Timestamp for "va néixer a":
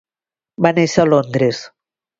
0.67-1.09